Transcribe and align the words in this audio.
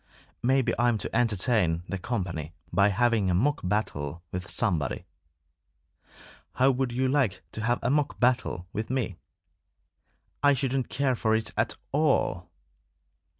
"Maybe 0.41 0.73
I'm 0.79 0.97
to 0.97 1.15
entertain 1.15 1.83
the 1.87 1.99
company 1.99 2.55
by 2.73 2.87
having 2.89 3.29
a 3.29 3.35
mock 3.35 3.59
battle 3.63 4.23
with 4.31 4.49
somebody. 4.49 5.05
How 6.55 6.71
would 6.71 6.91
you 6.91 7.07
like 7.07 7.43
to 7.51 7.61
have 7.65 7.77
a 7.83 7.91
mock 7.91 8.19
battle 8.19 8.65
with 8.73 8.89
me?" 8.89 9.17
"I 10.41 10.55
shouldn't 10.55 10.89
care 10.89 11.15
for 11.15 11.35
it 11.35 11.53
at 11.55 11.77
all!" 11.91 12.49